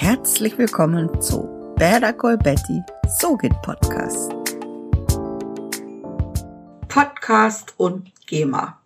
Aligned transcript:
Herzlich 0.00 0.56
willkommen 0.56 1.20
zu 1.20 1.74
Better 1.74 2.12
Call 2.12 2.38
Betty, 2.38 2.82
So 3.18 3.36
geht 3.36 3.60
Podcast. 3.62 4.32
Podcast 6.86 7.74
und 7.78 8.12
GEMA. 8.28 8.80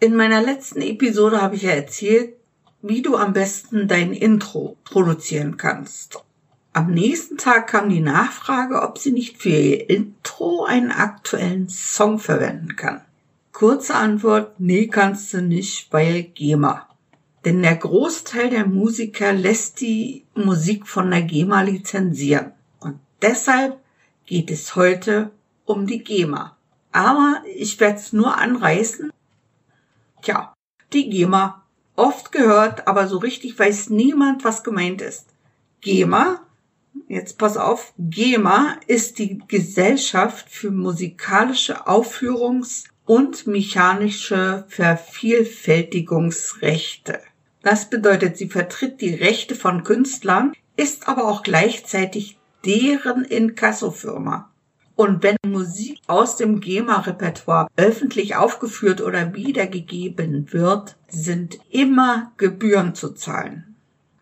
In 0.00 0.16
meiner 0.16 0.42
letzten 0.42 0.82
Episode 0.82 1.40
habe 1.40 1.54
ich 1.54 1.62
ja 1.62 1.70
erzählt, 1.70 2.34
wie 2.82 3.02
du 3.02 3.16
am 3.16 3.34
besten 3.34 3.86
dein 3.86 4.12
Intro 4.12 4.76
produzieren 4.82 5.58
kannst. 5.58 6.18
Am 6.72 6.90
nächsten 6.90 7.38
Tag 7.38 7.68
kam 7.68 7.88
die 7.88 8.00
Nachfrage, 8.00 8.82
ob 8.82 8.98
sie 8.98 9.12
nicht 9.12 9.38
für 9.40 9.50
ihr 9.50 9.88
Intro 9.88 10.64
einen 10.64 10.90
aktuellen 10.90 11.68
Song 11.68 12.18
verwenden 12.18 12.74
kann. 12.74 13.00
Kurze 13.52 13.94
Antwort, 13.94 14.58
nee, 14.58 14.88
kannst 14.88 15.32
du 15.32 15.40
nicht, 15.40 15.92
weil 15.92 16.24
GEMA. 16.24 16.88
Denn 17.46 17.62
der 17.62 17.76
Großteil 17.76 18.50
der 18.50 18.66
Musiker 18.66 19.32
lässt 19.32 19.80
die 19.80 20.24
Musik 20.34 20.88
von 20.88 21.12
der 21.12 21.22
GEMA 21.22 21.62
lizenzieren. 21.62 22.50
Und 22.80 22.98
deshalb 23.22 23.78
geht 24.26 24.50
es 24.50 24.74
heute 24.74 25.30
um 25.64 25.86
die 25.86 26.02
GEMA. 26.02 26.56
Aber 26.90 27.40
ich 27.54 27.78
werde 27.78 27.98
es 27.98 28.12
nur 28.12 28.36
anreißen. 28.36 29.12
Tja, 30.22 30.52
die 30.92 31.08
GEMA. 31.08 31.62
Oft 31.94 32.32
gehört, 32.32 32.88
aber 32.88 33.06
so 33.06 33.18
richtig 33.18 33.56
weiß 33.58 33.90
niemand, 33.90 34.44
was 34.44 34.64
gemeint 34.64 35.00
ist. 35.00 35.28
GEMA 35.80 36.40
jetzt 37.08 37.38
pass 37.38 37.56
auf, 37.56 37.94
GEMA 37.98 38.78
ist 38.86 39.18
die 39.18 39.40
Gesellschaft 39.46 40.50
für 40.50 40.70
musikalische 40.70 41.86
Aufführungs- 41.86 42.84
und 43.04 43.46
mechanische 43.46 44.64
Vervielfältigungsrechte. 44.68 47.20
Das 47.66 47.90
bedeutet, 47.90 48.36
sie 48.36 48.46
vertritt 48.46 49.00
die 49.00 49.12
Rechte 49.12 49.56
von 49.56 49.82
Künstlern, 49.82 50.52
ist 50.76 51.08
aber 51.08 51.24
auch 51.24 51.42
gleichzeitig 51.42 52.38
deren 52.64 53.24
Inkassofirma. 53.24 54.52
Und 54.94 55.24
wenn 55.24 55.34
Musik 55.44 55.98
aus 56.06 56.36
dem 56.36 56.60
GEMA-Repertoire 56.60 57.66
öffentlich 57.76 58.36
aufgeführt 58.36 59.00
oder 59.00 59.34
wiedergegeben 59.34 60.52
wird, 60.52 60.94
sind 61.08 61.58
immer 61.68 62.30
Gebühren 62.36 62.94
zu 62.94 63.14
zahlen 63.14 63.74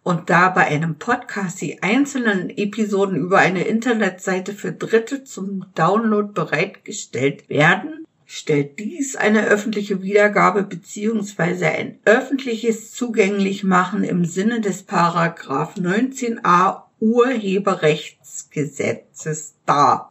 und 0.05 0.31
da 0.31 0.51
bei 0.51 0.67
einem 0.67 0.97
Podcast 0.97 1.61
die 1.61 1.83
einzelnen 1.83 2.51
Episoden 2.51 3.17
über 3.17 3.39
eine 3.39 3.65
Internetseite 3.65 4.53
für 4.53 4.73
Dritte 4.73 5.25
zum 5.25 5.67
Download 5.75 6.31
bereitgestellt 6.33 7.49
werden, 7.49 8.04
stellt 8.35 8.79
dies 8.81 9.15
eine 9.15 9.47
öffentliche 9.47 10.03
Wiedergabe 10.03 10.65
bzw. 10.65 11.67
ein 11.67 12.01
öffentliches 12.05 12.93
Zugänglichmachen 12.93 14.03
im 14.03 14.25
Sinne 14.25 14.61
des 14.61 14.83
Paragraph 14.83 15.77
19a 15.77 16.83
Urheberrechtsgesetzes 16.99 19.55
dar. 19.67 20.11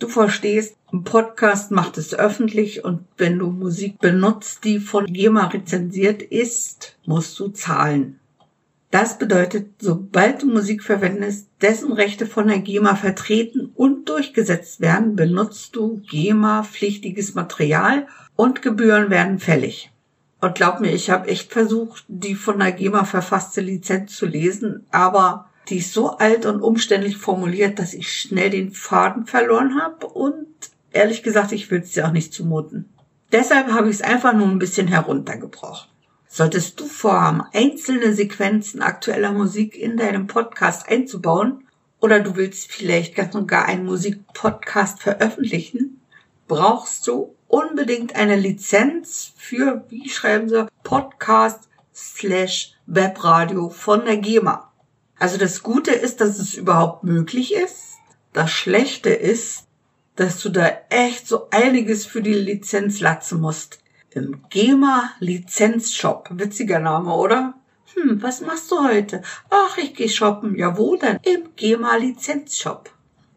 Du 0.00 0.08
verstehst, 0.08 0.74
ein 0.92 1.04
Podcast 1.04 1.70
macht 1.70 1.96
es 1.96 2.12
öffentlich 2.12 2.84
und 2.84 3.04
wenn 3.16 3.38
du 3.38 3.52
Musik 3.52 4.00
benutzt, 4.00 4.64
die 4.64 4.80
von 4.80 5.06
GEMA 5.06 5.46
rezensiert 5.46 6.22
ist, 6.22 6.98
musst 7.06 7.38
du 7.38 7.50
zahlen. 7.50 8.18
Das 8.90 9.18
bedeutet, 9.18 9.74
sobald 9.80 10.42
du 10.42 10.46
Musik 10.46 10.82
verwendest, 10.82 11.48
dessen 11.60 11.92
Rechte 11.92 12.26
von 12.26 12.48
der 12.48 12.60
GEMA 12.60 12.96
vertreten 12.96 13.70
und 13.74 14.08
durchgesetzt 14.08 14.80
werden, 14.80 15.14
benutzt 15.14 15.76
du 15.76 16.00
GEMA-pflichtiges 16.08 17.34
Material 17.34 18.06
und 18.34 18.62
Gebühren 18.62 19.10
werden 19.10 19.38
fällig. 19.40 19.90
Und 20.40 20.54
glaub 20.54 20.80
mir, 20.80 20.92
ich 20.92 21.10
habe 21.10 21.28
echt 21.28 21.52
versucht, 21.52 22.04
die 22.08 22.34
von 22.34 22.60
der 22.60 22.72
GEMA 22.72 23.04
verfasste 23.04 23.60
Lizenz 23.60 24.16
zu 24.16 24.24
lesen, 24.24 24.86
aber 24.90 25.50
die 25.68 25.78
ist 25.78 25.92
so 25.92 26.16
alt 26.16 26.46
und 26.46 26.62
umständlich 26.62 27.18
formuliert, 27.18 27.78
dass 27.78 27.92
ich 27.92 28.10
schnell 28.10 28.48
den 28.48 28.70
Faden 28.70 29.26
verloren 29.26 29.82
habe 29.82 30.06
und 30.06 30.46
ehrlich 30.92 31.22
gesagt, 31.22 31.52
ich 31.52 31.70
will 31.70 31.80
es 31.80 31.92
dir 31.92 32.06
auch 32.06 32.12
nicht 32.12 32.32
zumuten. 32.32 32.88
Deshalb 33.32 33.70
habe 33.72 33.90
ich 33.90 33.96
es 33.96 34.02
einfach 34.02 34.32
nur 34.32 34.46
ein 34.46 34.58
bisschen 34.58 34.88
heruntergebrochen. 34.88 35.90
Solltest 36.30 36.78
du 36.78 36.86
vorhaben, 36.86 37.42
einzelne 37.54 38.12
Sequenzen 38.12 38.82
aktueller 38.82 39.32
Musik 39.32 39.74
in 39.74 39.96
deinem 39.96 40.26
Podcast 40.26 40.86
einzubauen 40.86 41.66
oder 42.00 42.20
du 42.20 42.36
willst 42.36 42.70
vielleicht 42.70 43.14
ganz 43.14 43.34
und 43.34 43.48
gar 43.48 43.64
einen 43.64 43.86
Musikpodcast 43.86 45.00
veröffentlichen, 45.02 46.02
brauchst 46.46 47.06
du 47.06 47.34
unbedingt 47.48 48.14
eine 48.14 48.36
Lizenz 48.36 49.32
für, 49.36 49.84
wie 49.88 50.10
schreiben 50.10 50.50
sie, 50.50 50.68
Podcast 50.82 51.68
slash 51.94 52.74
Webradio 52.86 53.70
von 53.70 54.04
der 54.04 54.18
GEMA. 54.18 54.70
Also 55.18 55.38
das 55.38 55.62
Gute 55.62 55.92
ist, 55.92 56.20
dass 56.20 56.38
es 56.38 56.54
überhaupt 56.54 57.04
möglich 57.04 57.54
ist. 57.54 57.96
Das 58.34 58.50
Schlechte 58.50 59.10
ist, 59.10 59.64
dass 60.14 60.40
du 60.40 60.50
da 60.50 60.70
echt 60.90 61.26
so 61.26 61.48
einiges 61.50 62.04
für 62.04 62.20
die 62.20 62.34
Lizenz 62.34 63.00
latzen 63.00 63.40
musst 63.40 63.80
im 64.18 64.40
GEMA 64.50 65.10
Lizenzshop. 65.20 66.28
Witziger 66.32 66.80
Name, 66.80 67.14
oder? 67.14 67.54
Hm, 67.94 68.22
was 68.22 68.40
machst 68.40 68.70
du 68.70 68.82
heute? 68.82 69.22
Ach, 69.48 69.78
ich 69.78 69.94
geh 69.94 70.08
shoppen. 70.08 70.56
Ja, 70.56 70.76
wo 70.76 70.96
denn? 70.96 71.18
Im 71.22 71.54
GEMA 71.56 71.96
Lizenzshop. 71.96 72.90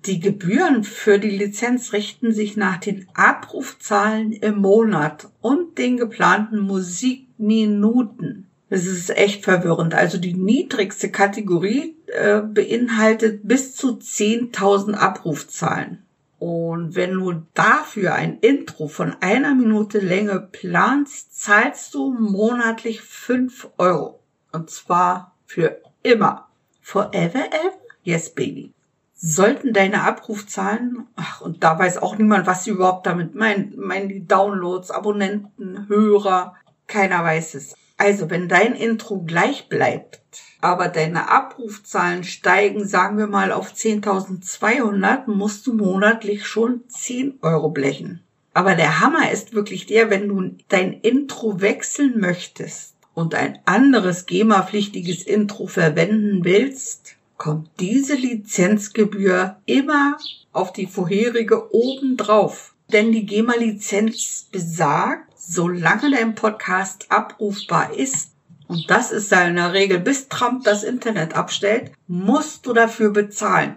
Die 0.06 0.20
Gebühren 0.20 0.84
für 0.84 1.20
die 1.20 1.30
Lizenz 1.30 1.94
richten 1.94 2.34
sich 2.34 2.58
nach 2.58 2.78
den 2.78 3.08
Abrufzahlen 3.14 4.32
im 4.32 4.58
Monat 4.58 5.30
und 5.42 5.78
den 5.78 5.98
geplanten 5.98 6.60
Musikminuten. 6.60 8.48
Das 8.70 8.86
ist 8.86 9.16
echt 9.16 9.44
verwirrend. 9.44 9.94
Also 9.94 10.18
die 10.18 10.34
niedrigste 10.34 11.12
Kategorie 11.12 11.98
äh, 12.08 12.42
beinhaltet 12.42 13.42
bis 13.48 13.76
zu 13.76 13.98
10.000 13.98 14.96
Abrufzahlen. 14.96 16.04
Und 16.42 16.96
wenn 16.96 17.14
du 17.14 17.44
dafür 17.54 18.16
ein 18.16 18.40
Intro 18.40 18.88
von 18.88 19.16
einer 19.22 19.54
Minute 19.54 20.00
Länge 20.00 20.40
planst, 20.52 21.40
zahlst 21.40 21.94
du 21.94 22.12
monatlich 22.14 23.02
fünf 23.02 23.70
Euro. 23.78 24.24
Und 24.52 24.72
zwar 24.72 25.36
für 25.46 25.80
immer. 26.02 26.48
Forever 26.82 27.46
ever? 27.46 27.78
Yes, 28.02 28.34
baby. 28.34 28.74
Sollten 29.14 29.72
deine 29.72 30.02
Abrufzahlen, 30.02 31.06
ach, 31.16 31.42
und 31.42 31.64
da 31.64 31.78
weiß 31.78 32.00
auch 32.00 32.18
niemand, 32.18 32.48
was 32.48 32.64
sie 32.64 32.72
überhaupt 32.72 33.06
damit 33.06 33.36
meinen, 33.36 33.76
meinen 33.78 34.10
die 34.10 34.26
Downloads, 34.26 34.90
Abonnenten, 34.90 35.88
Hörer, 35.90 36.56
keiner 36.88 37.24
weiß 37.24 37.54
es. 37.54 37.76
Also, 37.98 38.32
wenn 38.32 38.50
dein 38.50 38.74
Intro 38.74 39.22
gleich 39.22 39.70
bleibt, 39.70 40.42
aber 40.62 40.88
deine 40.88 41.30
Abrufzahlen 41.30 42.24
steigen, 42.24 42.88
sagen 42.88 43.18
wir 43.18 43.28
mal, 43.28 43.52
auf 43.52 43.74
10.200, 43.74 45.30
musst 45.30 45.68
du 45.68 45.74
monatlich 45.74 46.46
schon 46.46 46.84
10 46.88 47.40
Euro 47.42 47.70
blechen. 47.70 48.22
Aber 48.54 48.76
der 48.76 49.00
Hammer 49.00 49.32
ist 49.32 49.54
wirklich 49.54 49.86
der, 49.86 50.10
wenn 50.10 50.28
du 50.28 50.56
dein 50.70 50.94
Intro 50.94 51.62
wechseln 51.62 52.20
möchtest 52.20 52.96
und 53.14 53.34
ein 53.34 53.60
anderes 53.66 54.26
GEMA-pflichtiges 54.26 55.24
Intro 55.24 55.68
verwenden 55.68 56.44
willst, 56.44 57.16
kommt 57.38 57.70
diese 57.80 58.16
Lizenzgebühr 58.16 59.58
immer 59.66 60.18
auf 60.52 60.74
die 60.74 60.86
vorherige 60.86 61.74
obendrauf. 61.74 62.76
Denn 62.92 63.12
die 63.12 63.26
GEMA-Lizenz 63.26 64.48
besagt, 64.52 65.32
solange 65.38 66.12
dein 66.12 66.36
Podcast 66.36 67.06
abrufbar 67.10 67.94
ist, 67.94 68.31
und 68.72 68.90
das 68.90 69.12
ist 69.12 69.30
ja 69.32 69.42
in 69.44 69.58
der 69.58 69.74
Regel, 69.74 70.00
bis 70.00 70.30
Trump 70.30 70.64
das 70.64 70.84
Internet 70.84 71.36
abstellt, 71.36 71.92
musst 72.08 72.66
du 72.66 72.72
dafür 72.72 73.10
bezahlen. 73.12 73.76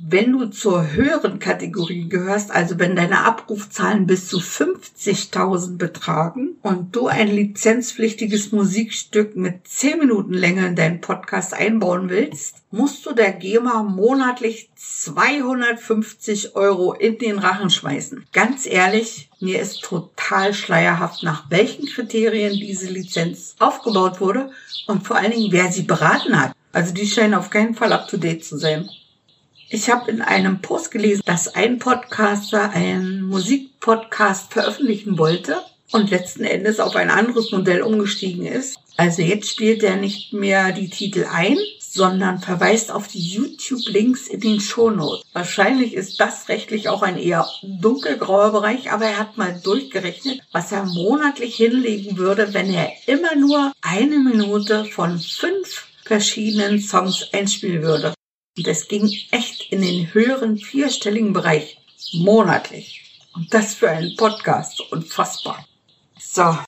Wenn 0.00 0.30
du 0.30 0.46
zur 0.46 0.92
höheren 0.92 1.40
Kategorie 1.40 2.08
gehörst, 2.08 2.52
also 2.52 2.78
wenn 2.78 2.94
deine 2.94 3.24
Abrufzahlen 3.24 4.06
bis 4.06 4.28
zu 4.28 4.38
50.000 4.38 5.76
betragen 5.76 6.56
und 6.62 6.94
du 6.94 7.08
ein 7.08 7.26
lizenzpflichtiges 7.26 8.52
Musikstück 8.52 9.34
mit 9.34 9.66
10 9.66 9.98
Minuten 9.98 10.34
Länge 10.34 10.68
in 10.68 10.76
deinen 10.76 11.00
Podcast 11.00 11.52
einbauen 11.52 12.10
willst, 12.10 12.62
musst 12.70 13.04
du 13.06 13.12
der 13.12 13.32
GEMA 13.32 13.82
monatlich 13.82 14.70
250 14.76 16.54
Euro 16.54 16.92
in 16.92 17.18
den 17.18 17.40
Rachen 17.40 17.68
schmeißen. 17.68 18.24
Ganz 18.32 18.66
ehrlich, 18.66 19.30
mir 19.40 19.60
ist 19.60 19.82
total 19.82 20.54
schleierhaft, 20.54 21.24
nach 21.24 21.50
welchen 21.50 21.86
Kriterien 21.86 22.52
diese 22.52 22.86
Lizenz 22.86 23.56
aufgebaut 23.58 24.20
wurde 24.20 24.52
und 24.86 25.04
vor 25.04 25.16
allen 25.16 25.32
Dingen, 25.32 25.50
wer 25.50 25.72
sie 25.72 25.82
beraten 25.82 26.40
hat. 26.40 26.52
Also 26.72 26.94
die 26.94 27.08
scheinen 27.08 27.34
auf 27.34 27.50
keinen 27.50 27.74
Fall 27.74 27.92
up 27.92 28.06
to 28.06 28.16
date 28.16 28.44
zu 28.44 28.58
sein. 28.58 28.88
Ich 29.70 29.90
habe 29.90 30.10
in 30.10 30.22
einem 30.22 30.62
Post 30.62 30.90
gelesen, 30.90 31.22
dass 31.26 31.54
ein 31.54 31.78
Podcaster 31.78 32.70
einen 32.70 33.22
Musikpodcast 33.22 34.54
veröffentlichen 34.54 35.18
wollte 35.18 35.62
und 35.92 36.10
letzten 36.10 36.44
Endes 36.44 36.80
auf 36.80 36.96
ein 36.96 37.10
anderes 37.10 37.52
Modell 37.52 37.82
umgestiegen 37.82 38.46
ist. 38.46 38.78
Also 38.96 39.20
jetzt 39.20 39.50
spielt 39.50 39.82
er 39.82 39.96
nicht 39.96 40.32
mehr 40.32 40.72
die 40.72 40.88
Titel 40.88 41.26
ein, 41.30 41.58
sondern 41.78 42.40
verweist 42.40 42.90
auf 42.90 43.08
die 43.08 43.20
YouTube-Links 43.20 44.28
in 44.28 44.40
den 44.40 44.60
Shownotes. 44.60 45.24
Wahrscheinlich 45.34 45.92
ist 45.94 46.18
das 46.18 46.48
rechtlich 46.48 46.88
auch 46.88 47.02
ein 47.02 47.18
eher 47.18 47.46
dunkelgrauer 47.62 48.52
Bereich, 48.52 48.90
aber 48.90 49.04
er 49.04 49.18
hat 49.18 49.36
mal 49.36 49.60
durchgerechnet, 49.62 50.40
was 50.50 50.72
er 50.72 50.86
monatlich 50.86 51.56
hinlegen 51.56 52.16
würde, 52.16 52.54
wenn 52.54 52.72
er 52.72 52.90
immer 53.06 53.36
nur 53.36 53.72
eine 53.82 54.18
Minute 54.18 54.86
von 54.86 55.18
fünf 55.18 55.86
verschiedenen 56.04 56.80
Songs 56.80 57.28
einspielen 57.32 57.82
würde. 57.82 58.14
Und 58.58 58.66
es 58.66 58.88
ging 58.88 59.08
echt 59.30 59.57
in 59.70 59.82
den 59.82 60.12
höheren 60.12 60.58
vierstelligen 60.58 61.32
Bereich. 61.32 61.78
Monatlich. 62.12 63.04
Und 63.34 63.52
das 63.52 63.74
für 63.74 63.90
einen 63.90 64.16
Podcast. 64.16 64.80
Unfassbar. 64.92 65.64
So. 66.18 66.58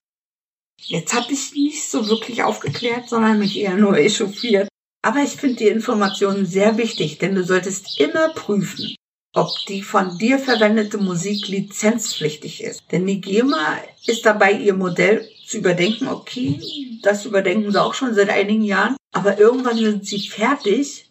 Jetzt 0.82 1.14
habe 1.14 1.32
ich 1.32 1.52
nicht 1.52 1.88
so 1.88 2.08
wirklich 2.08 2.42
aufgeklärt, 2.42 3.08
sondern 3.08 3.38
mich 3.38 3.58
eher 3.58 3.76
nur 3.76 3.96
echauffiert. 3.96 4.68
Aber 5.02 5.20
ich 5.20 5.30
finde 5.30 5.56
die 5.56 5.68
Informationen 5.68 6.46
sehr 6.46 6.76
wichtig, 6.76 7.18
denn 7.18 7.34
du 7.34 7.44
solltest 7.44 8.00
immer 8.00 8.30
prüfen, 8.30 8.94
ob 9.34 9.50
die 9.68 9.82
von 9.82 10.18
dir 10.18 10.38
verwendete 10.38 10.98
Musik 10.98 11.48
lizenzpflichtig 11.48 12.62
ist. 12.62 12.82
Denn 12.92 13.06
die 13.06 13.20
GEMA 13.20 13.78
ist 14.06 14.26
dabei, 14.26 14.52
ihr 14.52 14.74
Modell 14.74 15.28
zu 15.46 15.58
überdenken. 15.58 16.08
Okay, 16.08 16.98
das 17.02 17.24
überdenken 17.24 17.72
sie 17.72 17.82
auch 17.82 17.94
schon 17.94 18.14
seit 18.14 18.28
einigen 18.28 18.64
Jahren. 18.64 18.96
Aber 19.12 19.38
irgendwann 19.38 19.76
sind 19.76 20.06
sie 20.06 20.28
fertig 20.28 21.09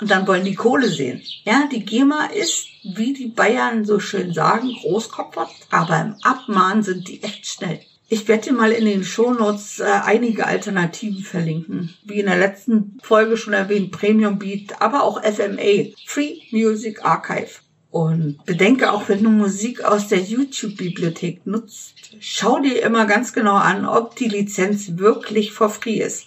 und 0.00 0.10
dann 0.10 0.26
wollen 0.26 0.44
die 0.44 0.54
Kohle 0.54 0.88
sehen. 0.88 1.22
Ja, 1.44 1.68
die 1.70 1.84
GEMA 1.84 2.26
ist, 2.26 2.66
wie 2.82 3.12
die 3.12 3.28
Bayern 3.28 3.84
so 3.84 4.00
schön 4.00 4.32
sagen, 4.32 4.74
Großkopfer, 4.80 5.48
aber 5.70 6.00
im 6.00 6.16
Abmahn 6.22 6.82
sind 6.82 7.08
die 7.08 7.22
echt 7.22 7.46
schnell. 7.46 7.80
Ich 8.08 8.28
werde 8.28 8.44
dir 8.44 8.52
mal 8.52 8.70
in 8.70 8.84
den 8.84 9.02
Shownotes 9.02 9.80
äh, 9.80 9.84
einige 9.84 10.46
Alternativen 10.46 11.22
verlinken. 11.22 11.94
Wie 12.04 12.20
in 12.20 12.26
der 12.26 12.36
letzten 12.36 12.98
Folge 13.02 13.36
schon 13.36 13.54
erwähnt, 13.54 13.92
Premium 13.92 14.38
Beat, 14.38 14.80
aber 14.80 15.02
auch 15.04 15.22
FMA, 15.22 15.94
Free 16.04 16.36
Music 16.50 17.04
Archive. 17.04 17.60
Und 17.90 18.44
bedenke 18.44 18.92
auch, 18.92 19.08
wenn 19.08 19.22
du 19.22 19.30
Musik 19.30 19.84
aus 19.84 20.08
der 20.08 20.20
YouTube-Bibliothek 20.20 21.46
nutzt, 21.46 21.94
schau 22.20 22.58
dir 22.58 22.82
immer 22.82 23.06
ganz 23.06 23.32
genau 23.32 23.54
an, 23.54 23.86
ob 23.86 24.16
die 24.16 24.28
Lizenz 24.28 24.98
wirklich 24.98 25.52
for 25.52 25.70
free 25.70 26.00
ist. 26.00 26.26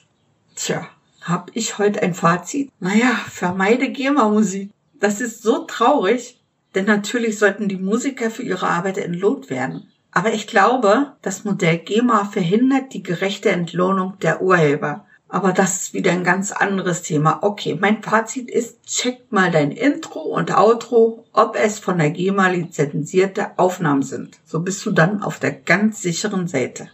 Tja, 0.55 0.87
hab 1.27 1.51
ich 1.53 1.77
heute 1.77 2.01
ein 2.01 2.13
Fazit? 2.13 2.71
Naja, 2.79 3.19
vermeide 3.29 3.89
GEMA-Musik. 3.89 4.71
Das 4.99 5.21
ist 5.21 5.43
so 5.43 5.65
traurig, 5.65 6.39
denn 6.73 6.85
natürlich 6.85 7.37
sollten 7.37 7.67
die 7.67 7.77
Musiker 7.77 8.31
für 8.31 8.43
ihre 8.43 8.67
Arbeit 8.67 8.97
entlohnt 8.97 9.49
werden. 9.49 9.87
Aber 10.11 10.33
ich 10.33 10.47
glaube, 10.47 11.13
das 11.21 11.43
Modell 11.43 11.77
GEMA 11.79 12.25
verhindert 12.25 12.93
die 12.93 13.03
gerechte 13.03 13.49
Entlohnung 13.49 14.17
der 14.21 14.41
Urheber. 14.41 15.05
Aber 15.29 15.51
das 15.51 15.81
ist 15.81 15.93
wieder 15.93 16.11
ein 16.11 16.23
ganz 16.23 16.53
anderes 16.53 17.01
Thema. 17.01 17.39
Okay, 17.41 17.77
mein 17.79 18.01
Fazit 18.01 18.49
ist, 18.49 18.83
check 18.85 19.29
mal 19.29 19.51
dein 19.51 19.71
Intro 19.71 20.21
und 20.21 20.57
Outro, 20.57 21.25
ob 21.33 21.57
es 21.57 21.79
von 21.79 21.97
der 21.97 22.11
GEMA 22.11 22.47
lizenzierte 22.47 23.57
Aufnahmen 23.57 24.03
sind. 24.03 24.39
So 24.45 24.61
bist 24.61 24.85
du 24.85 24.91
dann 24.91 25.21
auf 25.21 25.39
der 25.39 25.51
ganz 25.51 26.01
sicheren 26.01 26.47
Seite. 26.47 26.89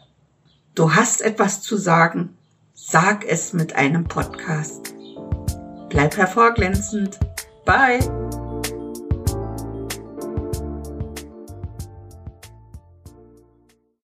Du 0.74 0.95
hast 0.95 1.21
etwas 1.21 1.62
zu 1.62 1.77
sagen, 1.77 2.36
sag 2.94 3.25
es 3.25 3.54
mit 3.54 3.75
einem 3.75 4.04
Podcast. 4.04 4.94
Bleib 5.90 6.16
hervorglänzend. 6.16 7.18
Bye. 7.66 7.98